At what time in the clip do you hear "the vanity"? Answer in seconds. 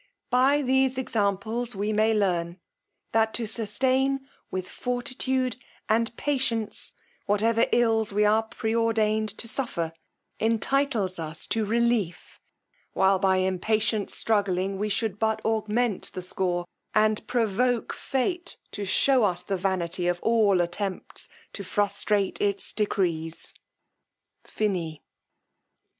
19.43-20.07